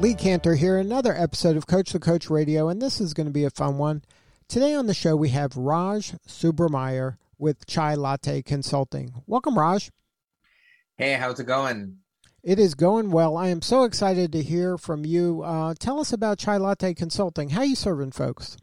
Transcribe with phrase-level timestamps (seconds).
[0.00, 3.32] Lee Kantor here, another episode of Coach the Coach Radio, and this is going to
[3.32, 4.02] be a fun one.
[4.48, 9.22] Today on the show, we have Raj Subrameyer with Chai Latte Consulting.
[9.26, 9.92] Welcome, Raj.
[10.96, 11.98] Hey, how's it going?
[12.42, 13.36] It is going well.
[13.36, 15.42] I am so excited to hear from you.
[15.42, 17.50] Uh, tell us about Chai Latte Consulting.
[17.50, 18.56] How you serving folks?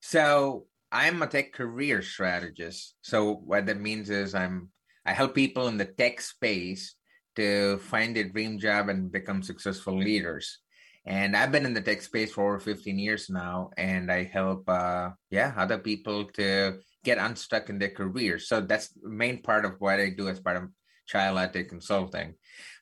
[0.00, 2.94] So I'm a tech career strategist.
[3.02, 4.70] So what that means is I'm
[5.04, 6.94] I help people in the tech space
[7.38, 10.58] to find their dream job and become successful leaders.
[11.06, 14.68] And I've been in the tech space for over 15 years now, and I help,
[14.68, 18.48] uh, yeah, other people to get unstuck in their careers.
[18.48, 20.68] So that's the main part of what I do as part of
[21.06, 22.34] Chai Latte Consulting.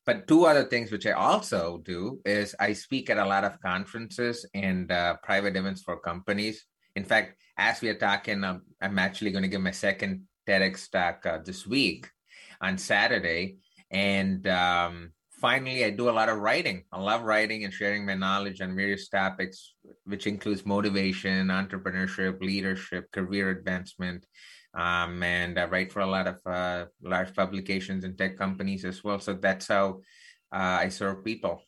[0.07, 3.61] But two other things which I also do is I speak at a lot of
[3.61, 6.65] conferences and uh, private events for companies.
[6.97, 10.91] In fact, as we are talking, um, I'm actually going to give my second TEDx
[10.91, 12.09] talk uh, this week
[12.61, 13.59] on Saturday
[13.91, 16.85] and um, finally, I do a lot of writing.
[16.93, 23.11] I love writing and sharing my knowledge on various topics, which includes motivation, entrepreneurship, leadership,
[23.13, 24.27] career advancement.
[24.75, 29.03] Um, and I write for a lot of uh, large publications and tech companies as
[29.03, 29.19] well.
[29.19, 30.01] So that's how
[30.53, 31.63] uh, I serve people.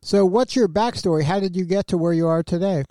[0.00, 1.24] So, what's your backstory?
[1.24, 2.84] How did you get to where you are today?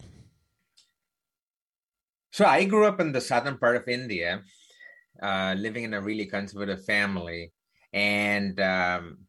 [2.32, 4.42] So, I grew up in the southern part of India,
[5.22, 7.54] uh, living in a really conservative family.
[7.98, 9.26] And um,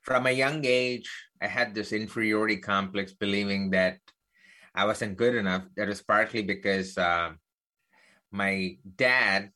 [0.00, 1.10] from a young age,
[1.42, 3.98] I had this inferiority complex, believing that
[4.74, 5.64] I wasn't good enough.
[5.76, 7.32] That was partly because uh,
[8.32, 9.50] my dad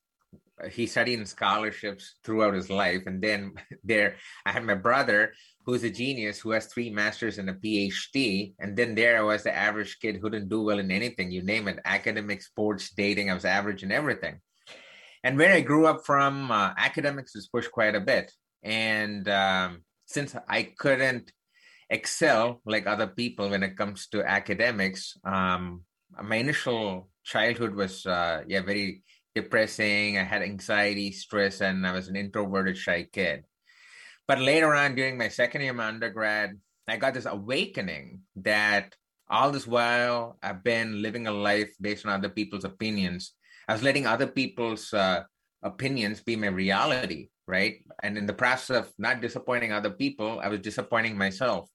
[0.70, 3.04] he studied in scholarships throughout his life.
[3.06, 3.54] And then
[3.84, 5.32] there i had my brother
[5.64, 9.42] who's a genius who has three masters and a phd and then there i was
[9.44, 11.31] the average kid who didn't do well in anything.
[11.31, 14.41] You name it academic sports dating i was average in everything
[15.24, 18.32] and where I grew up from, uh, academics was pushed quite a bit.
[18.62, 21.32] And um, since I couldn't
[21.90, 25.82] excel like other people when it comes to academics, um,
[26.22, 29.02] my initial childhood was uh, yeah very
[29.34, 30.18] depressing.
[30.18, 33.44] I had anxiety, stress, and I was an introverted, shy kid.
[34.26, 38.94] But later on, during my second year of undergrad, I got this awakening that
[39.30, 43.32] all this while I've been living a life based on other people's opinions
[43.68, 45.24] I was letting other people's uh,
[45.62, 47.84] opinions be my reality, right?
[48.02, 51.68] And in the process of not disappointing other people, I was disappointing myself.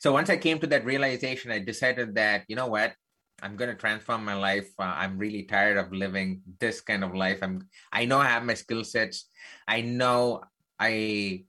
[0.00, 2.94] So once I came to that realization, I decided that, you know what?
[3.42, 4.68] I'm going to transform my life.
[4.78, 7.38] Uh, I'm really tired of living this kind of life.
[7.42, 9.28] I'm I know I have my skill sets.
[9.68, 10.42] I know
[10.80, 11.44] I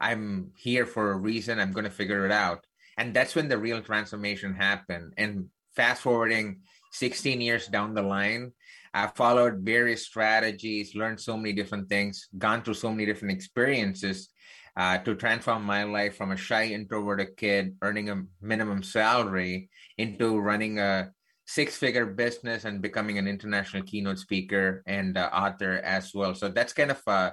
[0.00, 1.60] I'm here for a reason.
[1.60, 2.64] I'm going to figure it out.
[2.96, 5.12] And that's when the real transformation happened.
[5.18, 6.60] And fast forwarding
[6.92, 8.52] 16 years down the line,
[8.96, 14.30] I followed various strategies, learned so many different things, gone through so many different experiences
[14.74, 19.68] uh, to transform my life from a shy, introverted kid earning a minimum salary
[19.98, 21.10] into running a
[21.44, 26.34] six figure business and becoming an international keynote speaker and uh, author as well.
[26.34, 27.32] So that's kind of uh,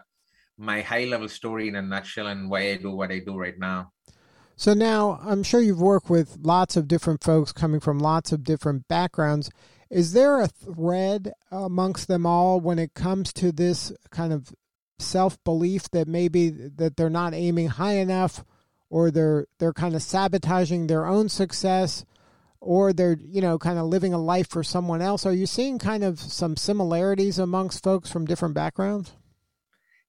[0.58, 3.58] my high level story in a nutshell and why I do what I do right
[3.58, 3.94] now.
[4.58, 8.44] So now I'm sure you've worked with lots of different folks coming from lots of
[8.44, 9.50] different backgrounds.
[9.94, 14.52] Is there a thread amongst them all when it comes to this kind of
[14.98, 18.44] self belief that maybe that they're not aiming high enough,
[18.90, 22.06] or they're they're kind of sabotaging their own success,
[22.60, 25.28] or they're you know kind of living a life for someone else?
[25.28, 29.14] Are you seeing kind of some similarities amongst folks from different backgrounds?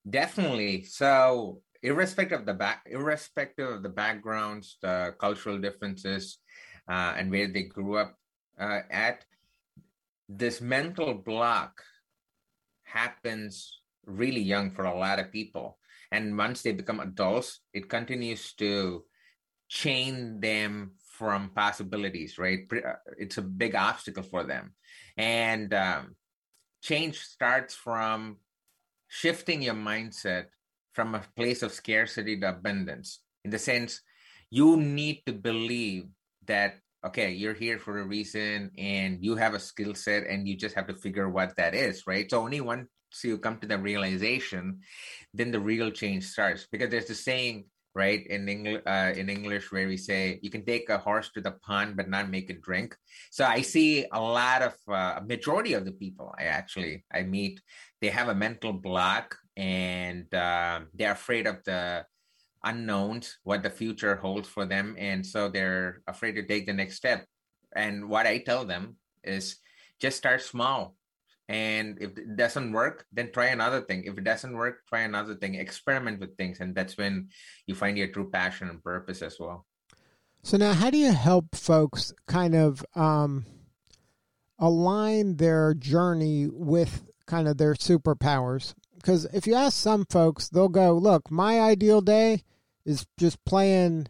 [0.08, 0.84] Definitely.
[0.84, 6.38] So irrespective of the back irrespective of the backgrounds the cultural differences
[6.88, 8.16] uh, and where they grew up
[8.58, 9.26] uh, at
[10.28, 11.82] this mental block
[12.84, 15.78] happens really young for a lot of people.
[16.12, 19.04] And once they become adults, it continues to
[19.68, 22.60] chain them from possibilities, right?
[22.70, 24.74] Uh, it's a big obstacle for them.
[25.16, 26.16] And um,
[26.82, 28.38] change starts from
[29.08, 30.46] shifting your mindset
[30.92, 33.20] from a place of scarcity to abundance.
[33.44, 34.00] In the sense,
[34.50, 36.06] you need to believe
[36.46, 40.56] that okay, you're here for a reason and you have a skill set and you
[40.56, 42.30] just have to figure what that is, right?
[42.30, 42.88] So only once
[43.22, 44.80] you come to the realization,
[45.34, 46.66] then the real change starts.
[46.70, 48.26] Because there's the saying, right?
[48.26, 51.52] In English, uh, in English, where we say you can take a horse to the
[51.52, 52.96] pond but not make it drink.
[53.30, 57.60] So I see a lot of uh, majority of the people I actually I meet,
[58.00, 62.04] they have a mental block and uh, they're afraid of the
[62.64, 66.96] unknowns, what the future holds for them, and so they're afraid to take the next
[66.96, 67.26] step.
[67.74, 69.56] And what I tell them is
[70.00, 70.96] just start small.
[71.48, 74.04] And if it doesn't work then try another thing.
[74.04, 75.56] If it doesn't work try another thing.
[75.56, 76.60] Experiment with things.
[76.60, 77.28] And that's when
[77.66, 79.66] you find your true passion and purpose as well.
[80.42, 83.44] So now how do you help folks kind of um,
[84.58, 88.74] align their journey with kind of their superpowers?
[88.96, 92.42] Because if you ask some folks they'll go look my ideal day
[92.84, 94.08] is just playing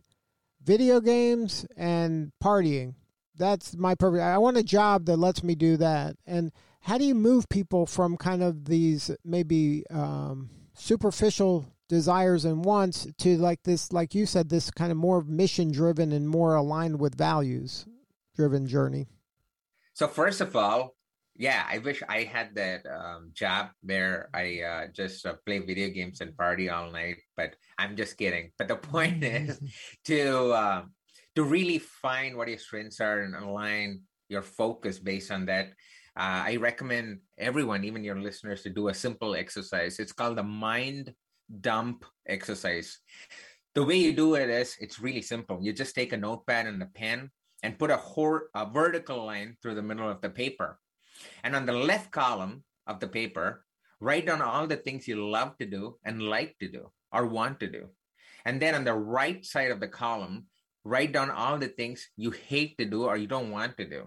[0.63, 2.95] video games and partying.
[3.37, 6.17] That's my perfect i want a job that lets me do that.
[6.27, 12.65] And how do you move people from kind of these maybe um, superficial desires and
[12.65, 16.55] wants to like this like you said this kind of more mission driven and more
[16.55, 17.87] aligned with values
[18.37, 19.07] driven journey?
[19.93, 20.95] So first of all
[21.37, 25.89] yeah i wish i had that um, job where i uh, just uh, play video
[25.89, 29.61] games and party all night but i'm just kidding but the point is
[30.05, 30.83] to uh,
[31.35, 35.69] to really find what your strengths are and align your focus based on that
[36.17, 39.99] uh, I recommend everyone, even your listeners, to do a simple exercise.
[39.99, 41.13] It's called the mind
[41.61, 43.01] dump exercise.
[43.75, 45.59] The way you do it is it's really simple.
[45.61, 47.31] You just take a notepad and a pen
[47.65, 50.79] and put a, hor- a vertical line through the middle of the paper.
[51.43, 53.65] And on the left column of the paper,
[54.01, 57.61] write down all the things you love to do and like to do or want
[57.61, 57.89] to do.
[58.45, 60.47] And then on the right side of the column,
[60.85, 64.07] write down all the things you hate to do or you don't want to do.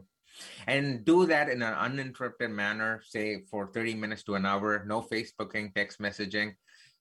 [0.67, 5.01] And do that in an uninterrupted manner say for 30 minutes to an hour no
[5.01, 6.53] facebooking text messaging.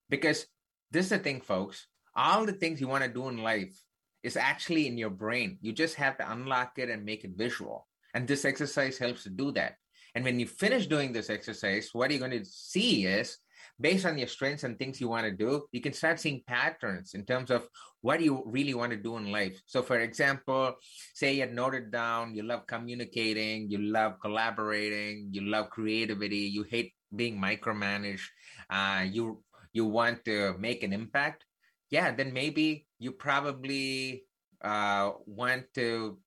[0.09, 0.47] Because
[0.91, 1.87] this is the thing folks
[2.17, 3.79] all the things you want to do in life
[4.23, 5.59] is actually in your brain.
[5.61, 7.87] You just have to unlock it and make it visual.
[8.15, 9.75] And this exercise helps to do that
[10.17, 13.39] and when you finish doing this exercise what you're going to see is
[13.79, 17.15] based on your strengths and things you want to do, you can start seeing patterns
[17.15, 17.69] in terms of
[18.01, 19.61] what you really want to do in life.
[19.67, 20.75] So, for example,
[21.15, 26.63] say you had noted down you love communicating, you love collaborating, you love creativity, you
[26.63, 28.27] hate being micromanaged,
[28.71, 29.43] uh, you
[29.73, 31.45] you want to make an impact.
[31.91, 34.25] Yeah, then maybe you probably
[34.63, 36.19] uh, want to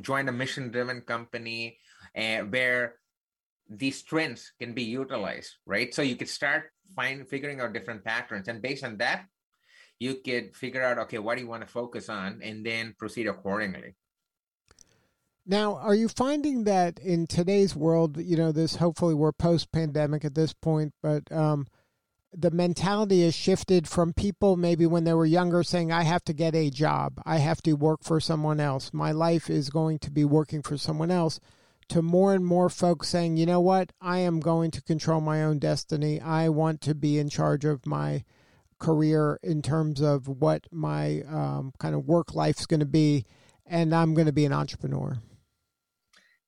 [0.00, 1.78] join a mission-driven company
[2.14, 2.97] eh, where
[3.68, 5.94] these trends can be utilized, right?
[5.94, 9.26] So you could start find figuring out different patterns, and based on that,
[9.98, 13.26] you could figure out okay, what do you want to focus on, and then proceed
[13.26, 13.94] accordingly.
[15.46, 20.22] Now, are you finding that in today's world, you know, this hopefully we're post pandemic
[20.24, 21.66] at this point, but um,
[22.34, 26.34] the mentality has shifted from people maybe when they were younger saying, I have to
[26.34, 30.10] get a job, I have to work for someone else, my life is going to
[30.10, 31.40] be working for someone else
[31.88, 35.42] to more and more folks saying, you know what, I am going to control my
[35.42, 36.20] own destiny.
[36.20, 38.24] I want to be in charge of my
[38.78, 43.24] career in terms of what my um, kind of work life is going to be,
[43.66, 45.18] and I'm going to be an entrepreneur.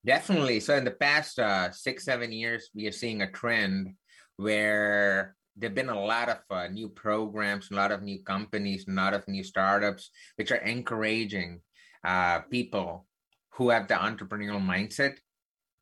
[0.04, 0.60] Definitely.
[0.60, 3.94] So, in the past uh, six, seven years, we are seeing a trend
[4.36, 8.92] where there've been a lot of uh, new programs, a lot of new companies, a
[8.92, 11.60] lot of new startups, which are encouraging
[12.04, 13.06] uh, people
[13.50, 15.18] who have the entrepreneurial mindset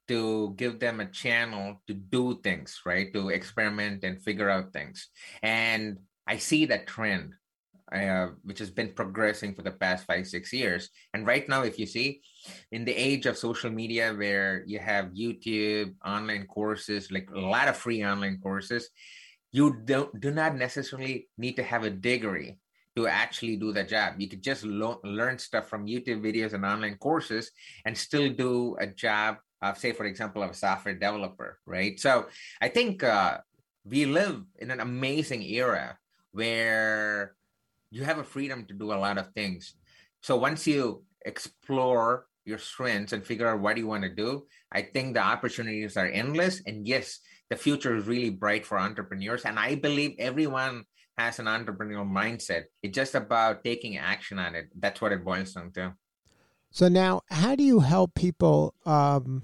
[0.08, 3.12] to give them a channel to do things, right?
[3.12, 5.08] To experiment and figure out things.
[5.42, 7.34] And I see that trend,
[7.92, 10.90] uh, which has been progressing for the past five, six years.
[11.14, 12.20] And right now, if you see,
[12.72, 17.68] in the age of social media where you have YouTube, online courses, like a lot
[17.68, 18.90] of free online courses,
[19.52, 22.58] you don't do not necessarily need to have a degree
[22.96, 24.14] to actually do the job.
[24.18, 27.50] You could just lo- learn stuff from YouTube videos and online courses
[27.86, 31.98] and still do a job uh, say for example of a software developer right?
[31.98, 32.26] So
[32.60, 33.38] i think uh,
[33.84, 35.98] we live in an amazing era
[36.32, 37.34] where
[37.90, 39.74] you have a freedom to do a lot of things.
[40.20, 44.80] So once you explore your strengths and figure out what you want to do i
[44.80, 46.62] think the opportunities are endless.
[46.66, 49.44] And yes the future is really bright for entrepreneurs.
[49.44, 50.84] And i believe everyone
[51.18, 52.64] has an entrepreneurial mindset.
[52.82, 54.68] It's just about taking action on it.
[54.78, 55.94] That's what it boils down to
[56.70, 59.42] so now, how do you help people um,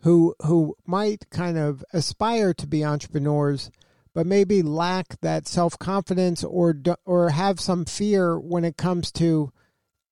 [0.00, 3.70] who who might kind of aspire to be entrepreneurs,
[4.14, 9.52] but maybe lack that self confidence or or have some fear when it comes to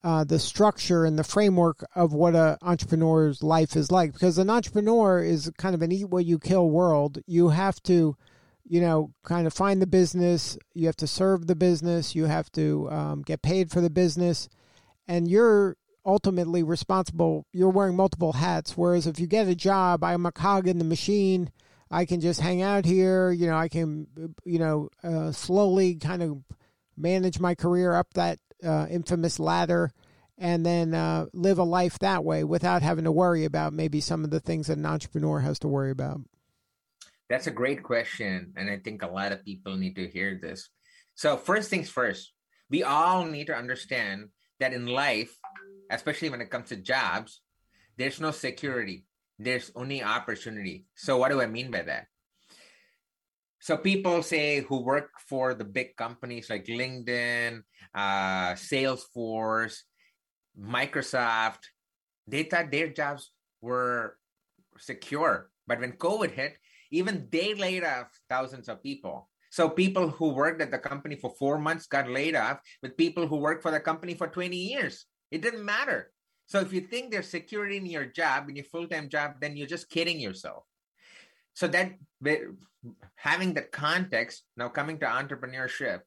[0.03, 4.13] uh, the structure and the framework of what an entrepreneur's life is like?
[4.13, 7.19] Because an entrepreneur is kind of an eat what you kill world.
[7.27, 8.17] You have to
[8.71, 10.57] you know, kind of find the business.
[10.75, 12.15] You have to serve the business.
[12.15, 14.49] You have to um, get paid for the business,
[15.09, 17.47] and you're ultimately responsible.
[17.53, 18.77] You're wearing multiple hats.
[18.77, 21.51] Whereas if you get a job, I'm a cog in the machine.
[21.91, 23.31] I can just hang out here.
[23.31, 24.07] You know, I can,
[24.45, 26.43] you know, uh, slowly kind of
[26.97, 29.91] manage my career up that uh, infamous ladder
[30.39, 34.25] and then uh, live a life that way without having to worry about maybe some
[34.25, 36.21] of the things that an entrepreneur has to worry about?
[37.29, 38.55] That's a great question.
[38.57, 40.71] And I think a lot of people need to hear this.
[41.15, 42.33] So, first things first,
[42.71, 45.37] we all need to understand that in life,
[45.91, 47.41] especially when it comes to jobs,
[47.97, 49.05] there's no security,
[49.39, 50.87] there's only opportunity.
[50.95, 52.07] So, what do I mean by that?
[53.61, 57.61] So people say who work for the big companies like LinkedIn,
[57.95, 59.85] uh, Salesforce,
[60.59, 61.69] Microsoft,
[62.27, 63.31] they thought their jobs
[63.61, 64.17] were
[64.79, 65.51] secure.
[65.67, 66.57] But when COVID hit,
[66.91, 69.29] even they laid off thousands of people.
[69.51, 73.27] So people who worked at the company for four months got laid off with people
[73.27, 75.05] who worked for the company for 20 years.
[75.31, 76.11] It didn't matter.
[76.47, 79.69] So if you think there's security in your job, in your full-time job, then you're
[79.69, 80.65] just kidding yourself.
[81.55, 81.93] So that
[83.15, 86.01] having that context, now coming to entrepreneurship,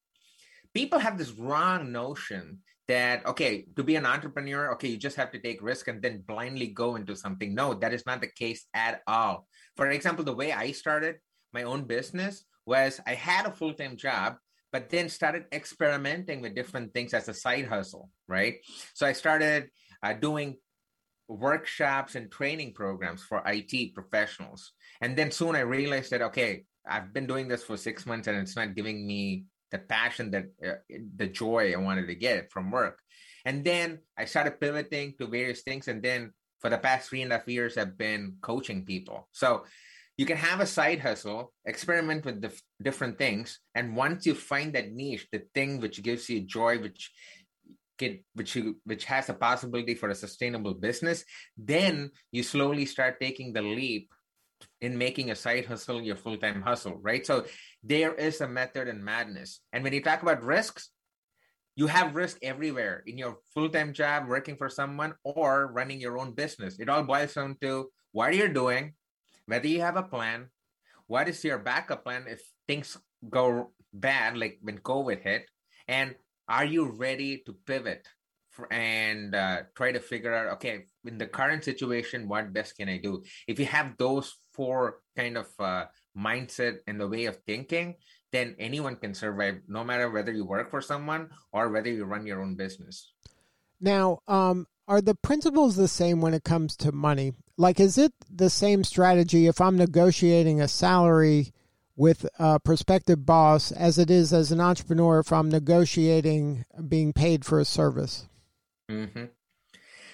[0.73, 5.31] people have this wrong notion that okay to be an entrepreneur okay you just have
[5.31, 8.65] to take risk and then blindly go into something no that is not the case
[8.73, 11.15] at all for example the way i started
[11.53, 14.35] my own business was i had a full-time job
[14.73, 18.55] but then started experimenting with different things as a side hustle right
[18.93, 19.69] so i started
[20.03, 20.57] uh, doing
[21.29, 27.13] workshops and training programs for it professionals and then soon i realized that okay i've
[27.13, 30.77] been doing this for six months and it's not giving me the passion that uh,
[31.17, 32.99] the joy I wanted to get from work.
[33.43, 35.87] And then I started pivoting to various things.
[35.89, 39.27] And then for the past three and a half years, I've been coaching people.
[39.31, 39.65] So
[40.17, 43.59] you can have a side hustle, experiment with the different things.
[43.73, 47.11] And once you find that niche, the thing which gives you joy, which
[47.97, 51.23] get, which you, which has a possibility for a sustainable business,
[51.57, 54.13] then you slowly start taking the leap
[54.81, 57.25] in making a side hustle your full-time hustle, right?
[57.25, 57.45] So
[57.83, 59.61] there is a method in madness.
[59.73, 60.89] And when you talk about risks,
[61.75, 66.33] you have risk everywhere in your full-time job, working for someone, or running your own
[66.33, 66.79] business.
[66.79, 68.93] It all boils down to what are you're doing,
[69.45, 70.49] whether you have a plan,
[71.07, 72.97] what is your backup plan if things
[73.29, 75.45] go bad, like when COVID hit,
[75.87, 76.15] and
[76.47, 78.07] are you ready to pivot
[78.69, 82.97] and uh, try to figure out okay in the current situation what best can i
[82.97, 83.23] do?
[83.47, 85.85] If you have those four kind of uh,
[86.17, 87.95] mindset and the way of thinking
[88.31, 92.25] then anyone can survive no matter whether you work for someone or whether you run
[92.25, 93.13] your own business.
[93.79, 98.13] Now um, are the principles the same when it comes to money like is it
[98.29, 101.51] the same strategy if i'm negotiating a salary
[101.95, 107.45] with a prospective boss as it is as an entrepreneur if i'm negotiating being paid
[107.45, 108.27] for a service
[108.89, 109.25] Mm-hmm.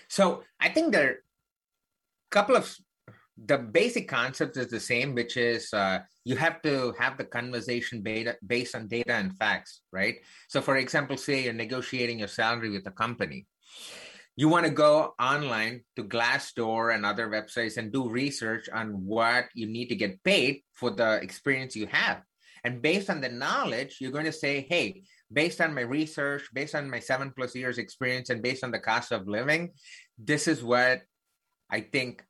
[0.08, 2.76] So I think there are a couple of
[3.38, 8.02] the basic concept is the same, which is uh, you have to have the conversation
[8.02, 10.16] beta, based on data and facts, right?
[10.50, 13.46] So, for example, say you're negotiating your salary with a company.
[14.40, 19.48] You want to go online to Glassdoor and other websites and do research on what
[19.54, 22.22] you need to get paid for the experience you have.
[22.64, 26.74] And based on the knowledge, you're going to say, hey, based on my research, based
[26.74, 29.72] on my seven plus years experience, and based on the cost of living,
[30.18, 31.02] this is what
[31.70, 32.24] I think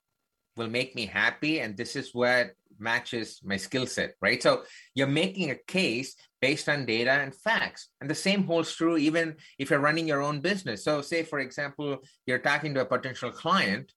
[0.60, 1.62] will make me happy.
[1.62, 4.44] And this is what matches my skill set, right?
[4.44, 4.64] So
[4.94, 7.90] you're making a case based on data and facts.
[8.00, 10.84] And the same holds true even if you're running your own business.
[10.84, 13.92] So, say, for example, you're talking to a potential client,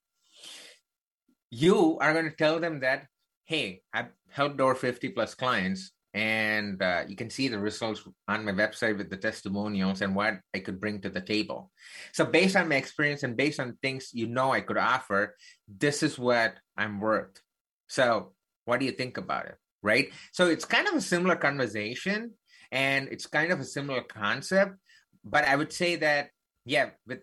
[1.51, 3.07] you are going to tell them that,
[3.45, 8.45] hey, I've helped over 50 plus clients and uh, you can see the results on
[8.45, 11.71] my website with the testimonials and what I could bring to the table.
[12.13, 16.03] So, based on my experience and based on things you know I could offer, this
[16.03, 17.41] is what I'm worth.
[17.89, 18.33] So,
[18.67, 19.57] what do you think about it?
[19.83, 20.11] Right.
[20.33, 22.33] So, it's kind of a similar conversation
[22.71, 24.77] and it's kind of a similar concept.
[25.25, 26.31] But I would say that,
[26.67, 27.21] yeah, with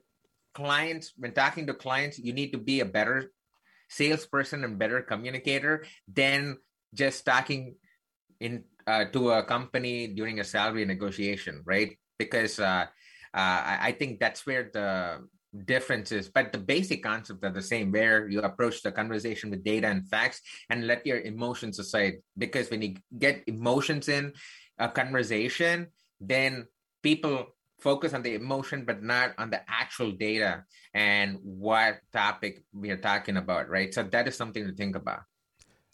[0.55, 3.31] clients, when talking to clients, you need to be a better
[3.89, 6.57] salesperson and better communicator than
[6.93, 7.75] just talking
[8.39, 11.93] in uh, to a company during a salary negotiation, right?
[12.17, 12.85] Because uh,
[13.33, 15.27] uh, I think that's where the
[15.65, 16.27] difference is.
[16.27, 20.09] But the basic concept are the same, where you approach the conversation with data and
[20.09, 20.41] facts
[20.71, 22.15] and let your emotions aside.
[22.35, 24.33] Because when you get emotions in
[24.79, 25.87] a conversation,
[26.19, 26.65] then
[27.03, 27.45] people
[27.79, 32.99] focus on the emotion but not on the actual data and what topic we are
[32.99, 35.21] talking about right so that is something to think about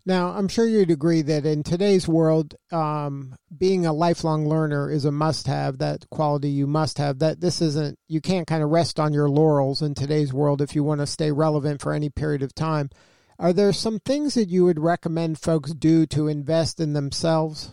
[0.08, 5.04] Now, I'm sure you'd agree that in today's world, um, being a lifelong learner is
[5.04, 7.18] a must have, that quality you must have.
[7.20, 10.76] That this isn't, you can't kind of rest on your laurels in today's world if
[10.76, 12.92] you want to stay relevant for any period of time.
[13.40, 17.72] Are there some things that you would recommend folks do to invest in themselves?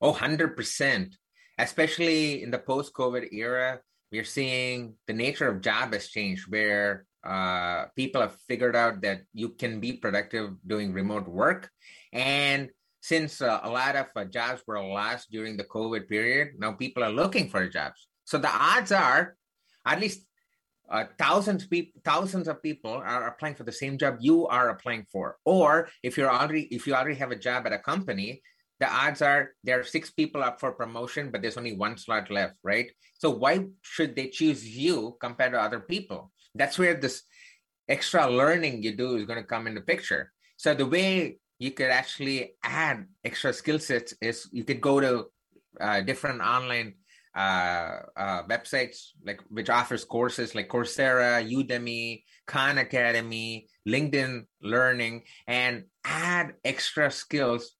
[0.00, 1.14] Oh, 100%.
[1.56, 3.80] Especially in the post COVID era,
[4.10, 9.22] we're seeing the nature of job has changed where uh, people have figured out that
[9.32, 11.70] you can be productive doing remote work.
[12.12, 16.72] And since uh, a lot of uh, jobs were lost during the COVID period, now
[16.72, 18.08] people are looking for jobs.
[18.24, 19.36] So the odds are,
[19.86, 20.26] at least
[20.90, 25.06] uh, thousands people, thousands of people are applying for the same job you are applying
[25.10, 25.36] for.
[25.44, 28.42] Or if you're already, if you already have a job at a company,
[28.80, 32.30] the odds are there are six people up for promotion, but there's only one slot
[32.30, 32.90] left, right?
[33.18, 36.32] So why should they choose you compared to other people?
[36.54, 37.22] That's where this
[37.88, 40.32] extra learning you do is going to come into picture.
[40.56, 45.26] So the way you could actually add extra skill sets is you could go to
[45.80, 46.94] uh, different online
[47.34, 55.84] uh, uh, websites like which offers courses like Coursera, Udemy, Khan Academy, LinkedIn Learning, and
[56.04, 57.76] add extra skills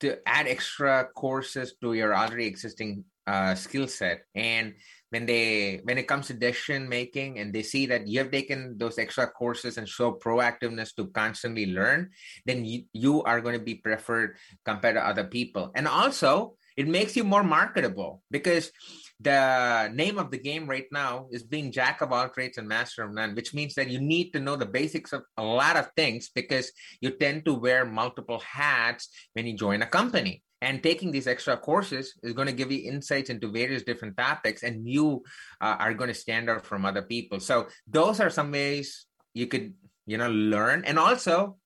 [0.00, 4.22] to add extra courses to your already existing uh, skill set.
[4.34, 4.74] And
[5.16, 8.76] when they when it comes to decision making and they see that you have taken
[8.76, 12.10] those extra courses and show proactiveness to constantly learn
[12.44, 15.72] then you, you are going to be preferred compared to other people.
[15.74, 18.70] And also it makes you more marketable because
[19.18, 23.02] the name of the game right now is being jack of all trades and master
[23.02, 25.88] of none which means that you need to know the basics of a lot of
[25.96, 26.70] things because
[27.00, 31.56] you tend to wear multiple hats when you join a company and taking these extra
[31.56, 35.22] courses is going to give you insights into various different topics and you
[35.60, 37.38] uh, are going to stand out from other people.
[37.38, 39.74] So those are some ways you could
[40.06, 40.82] you know learn.
[40.84, 41.56] And also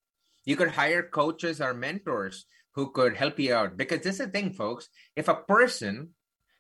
[0.45, 3.78] you could hire coaches or mentors who could help you out.
[3.78, 6.11] Because this is the thing folks if a person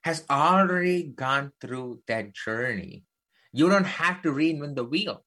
[0.02, 3.04] has already gone through that journey
[3.52, 5.24] you don't have to reinvent the wheel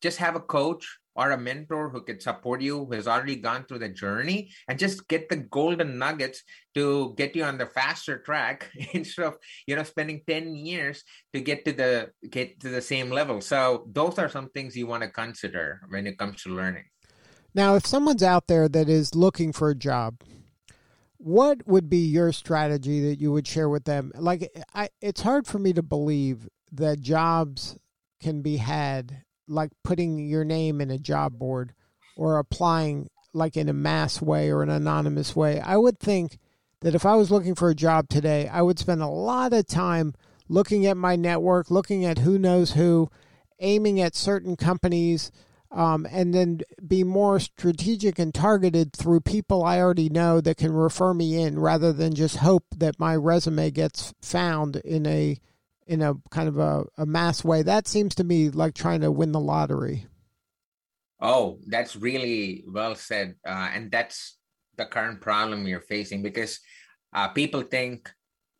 [0.00, 3.64] just have a coach or a mentor who can support you who has already gone
[3.64, 6.42] through the journey and just get the golden nuggets
[6.74, 9.36] to get you on the faster track instead of
[9.66, 13.40] you know spending 10 years to get to the get to the same level.
[13.40, 16.84] So those are some things you want to consider when it comes to learning.
[17.54, 20.22] Now if someone's out there that is looking for a job
[21.22, 24.10] what would be your strategy that you would share with them?
[24.16, 27.76] Like I, it's hard for me to believe that jobs
[28.22, 31.74] can be had like putting your name in a job board
[32.16, 35.60] or applying like in a mass way or an anonymous way.
[35.60, 36.38] I would think
[36.80, 39.66] that if I was looking for a job today, I would spend a lot of
[39.66, 40.14] time
[40.48, 43.10] looking at my network, looking at who knows who,
[43.60, 45.30] aiming at certain companies,
[45.70, 50.72] um, and then be more strategic and targeted through people I already know that can
[50.72, 55.38] refer me in rather than just hope that my resume gets found in a
[55.86, 57.62] in a kind of a, a mass way.
[57.62, 60.06] That seems to me like trying to win the lottery.
[61.20, 63.34] Oh, that's really well said.
[63.46, 64.38] Uh, and that's
[64.76, 66.60] the current problem you're facing because
[67.12, 68.10] uh, people think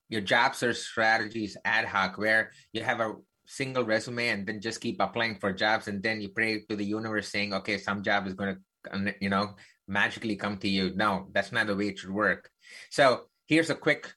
[0.08, 3.14] your job search strategy is ad hoc, where you have a
[3.46, 5.88] single resume and then just keep applying for jobs.
[5.88, 9.30] And then you pray to the universe saying, okay, some job is going to, you
[9.30, 9.54] know,
[9.88, 10.92] magically come to you.
[10.94, 12.50] No, that's not the way it should work.
[12.90, 14.12] So here's a quick,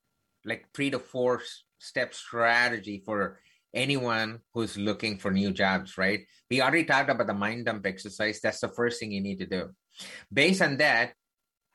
[0.45, 1.41] like three to four
[1.83, 3.39] step strategy for
[3.73, 6.21] anyone who's looking for new jobs, right?
[6.49, 8.39] We already talked about the mind dump exercise.
[8.41, 9.69] That's the first thing you need to do.
[10.31, 11.13] Based on that,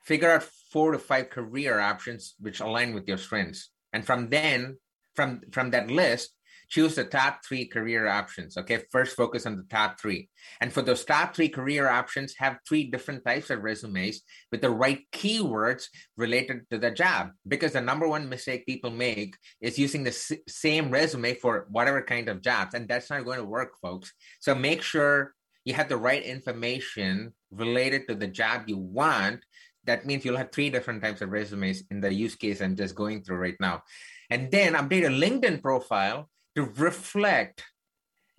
[0.03, 3.69] figure out four to five career options which align with your strengths.
[3.93, 4.77] And from then,
[5.15, 6.31] from from that list,
[6.69, 8.57] choose the top three career options.
[8.57, 10.29] Okay, first focus on the top three.
[10.61, 14.69] And for those top three career options, have three different types of resumes with the
[14.69, 17.31] right keywords related to the job.
[17.47, 22.01] Because the number one mistake people make is using the s- same resume for whatever
[22.01, 22.73] kind of jobs.
[22.75, 24.13] And that's not going to work, folks.
[24.39, 25.33] So make sure
[25.65, 29.41] you have the right information related to the job you want.
[29.85, 32.95] That means you'll have three different types of resumes in the use case I'm just
[32.95, 33.83] going through right now.
[34.29, 36.29] And then update a LinkedIn profile
[36.59, 37.63] to reflect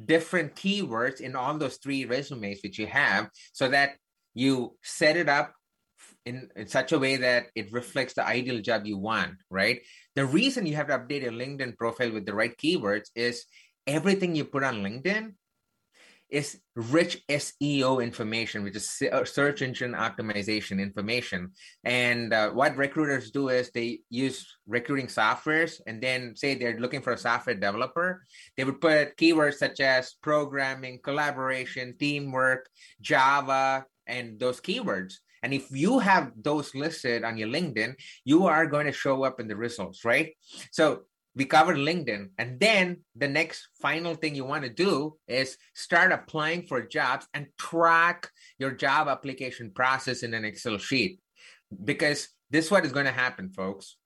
[0.04, 3.96] different keywords in all those three resumes which you have so that
[4.34, 5.54] you set it up
[6.26, 9.80] in, in such a way that it reflects the ideal job you want, right?
[10.16, 13.44] The reason you have to update a LinkedIn profile with the right keywords is
[13.86, 15.32] everything you put on LinkedIn
[16.30, 21.52] is rich SEO information, which is uh, search engine optimization information.
[21.84, 27.02] And uh, what recruiters do is they use recruiting softwares and then say they're looking
[27.02, 28.24] for a software developer.
[28.56, 32.68] They would put keywords such as programming, collaboration, teamwork,
[33.00, 35.14] Java, and those keywords.
[35.42, 39.40] And if you have those listed on your LinkedIn, you are going to show up
[39.40, 40.34] in the results, right?
[40.70, 41.02] So
[41.40, 42.28] we covered LinkedIn.
[42.36, 47.26] And then the next final thing you want to do is start applying for jobs
[47.32, 51.18] and track your job application process in an Excel sheet.
[51.82, 53.96] Because this is what is going to happen, folks.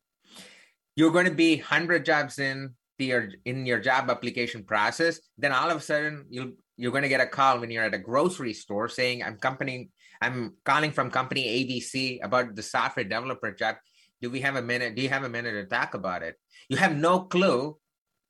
[0.95, 5.69] You're going to be 100 jobs in your in your job application process, then all
[5.69, 8.55] of a sudden you'll you're going to get a call when you're at a grocery
[8.55, 9.91] store saying I'm company
[10.23, 13.75] I'm calling from company ABC about the software developer job.
[14.25, 14.95] Do we have a minute?
[14.95, 16.37] Do you have a minute to talk about it?
[16.71, 17.77] You have no clue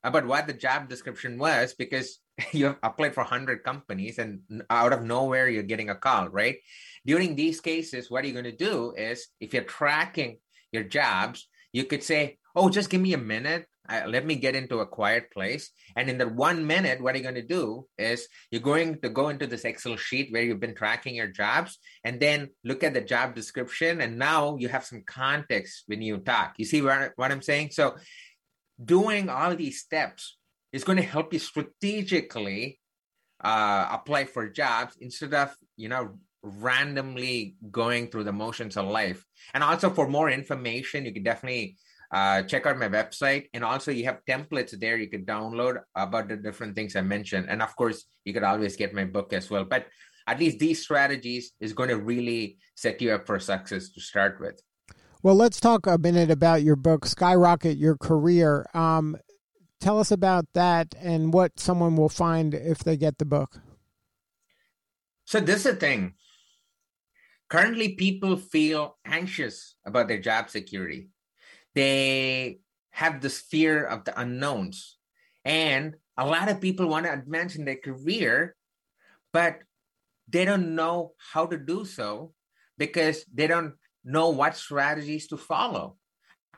[0.03, 2.19] about what the job description was because
[2.53, 6.57] you have applied for 100 companies and out of nowhere you're getting a call, right?
[7.07, 10.39] During these cases, what are you're going to do is if you're tracking
[10.73, 14.57] your jobs, you could say, Oh, just give me a minute uh, let me get
[14.57, 15.71] into a quiet place.
[15.97, 19.29] And in that one minute, what you're going to do is you're going to go
[19.29, 23.03] into this Excel sheet where you've been tracking your jobs and then look at the
[23.03, 24.01] job description.
[24.01, 26.55] And now you have some context when you talk.
[26.57, 27.71] You see what, what I'm saying?
[27.73, 27.97] So,
[28.83, 30.37] doing all these steps
[30.73, 32.81] is going to help you strategically
[33.43, 39.25] uh, apply for jobs instead of, you know, randomly going through the motions of life.
[39.53, 41.77] And also for more information, you can definitely
[42.15, 43.51] uh, check out my website.
[43.53, 47.47] And also, you have templates there you could download about the different things I mentioned.
[47.49, 49.65] And of course, you could always get my book as well.
[49.65, 49.87] But
[50.29, 54.39] at least these strategies is going to really set you up for success to start
[54.41, 54.63] with.
[55.25, 58.67] Well, let's talk a minute about your book, Skyrocket Your Career.
[58.75, 59.17] Um,
[59.81, 63.61] tell us about that and what someone will find if they get the book.
[65.25, 66.15] So, this is the thing.
[67.49, 71.09] Currently, people feel anxious about their job security
[71.75, 72.61] they
[72.91, 74.99] have this fear of the unknowns.
[75.45, 78.57] And a lot of people want to advance in their career,
[79.33, 79.59] but
[80.29, 82.33] they don't know how to do so
[82.79, 85.97] because they don't know what strategies to follow.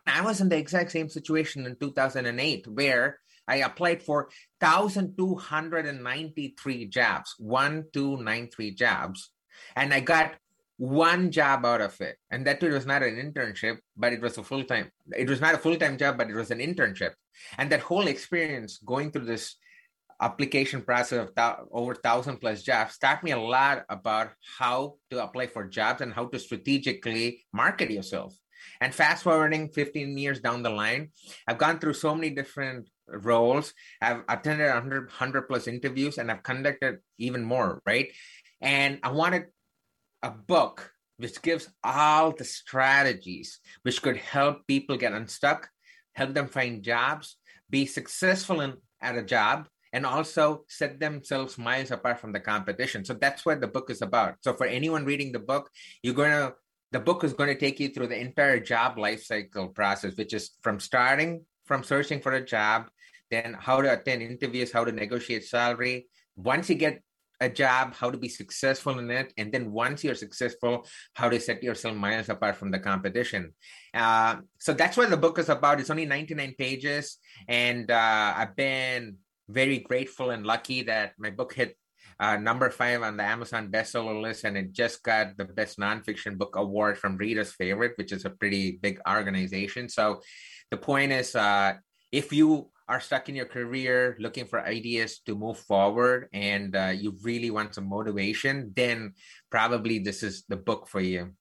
[0.06, 4.28] I was in the exact same situation in 2008 where I applied for
[4.60, 9.30] 1,293 jobs, 1293 jobs,
[9.74, 10.34] and I got
[10.76, 12.16] one job out of it.
[12.30, 15.54] And that too was not an internship but it was a full-time it was not
[15.54, 17.12] a full-time job but it was an internship.
[17.58, 19.56] And that whole experience going through this
[20.20, 25.22] application process of th- over thousand plus jobs taught me a lot about how to
[25.22, 28.34] apply for jobs and how to strategically market yourself.
[28.80, 31.10] And fast forwarding 15 years down the line
[31.46, 33.72] i've gone through so many different roles.
[34.02, 38.12] I've attended 100, 100 plus interviews and i've conducted even more right?
[38.60, 39.46] And i wanted
[40.22, 45.68] a book which gives all the strategies which could help people get unstuck,
[46.14, 47.36] help them find jobs,
[47.70, 53.04] be successful in, at a job, and also set themselves miles apart from the competition.
[53.04, 54.36] So that's what the book is about.
[54.42, 55.70] So for anyone reading the book,
[56.02, 56.54] you're going to
[56.92, 60.32] the book is going to take you through the entire job life cycle process, which
[60.32, 62.86] is from starting from searching for a job,
[63.30, 66.06] then how to attend interviews, how to negotiate salary.
[66.36, 67.02] Once you get
[67.40, 71.38] a job, how to be successful in it, and then once you're successful, how to
[71.38, 73.52] set yourself miles apart from the competition.
[73.92, 75.80] Uh, so that's what the book is about.
[75.80, 77.18] It's only 99 pages,
[77.48, 79.16] and uh, I've been
[79.48, 81.76] very grateful and lucky that my book hit
[82.18, 86.38] uh, number five on the Amazon bestseller list, and it just got the best nonfiction
[86.38, 89.88] book award from Reader's Favorite, which is a pretty big organization.
[89.88, 90.22] So
[90.70, 91.74] the point is, uh,
[92.10, 96.92] if you are stuck in your career looking for ideas to move forward and uh,
[96.94, 99.14] you really want some motivation, then
[99.50, 101.32] probably this is the book for you.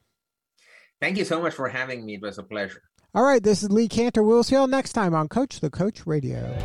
[1.01, 2.15] Thank you so much for having me.
[2.15, 2.83] It was a pleasure.
[3.15, 4.23] All right, this is Lee Kantor.
[4.23, 6.57] We'll see you all next time on Coach the Coach Radio.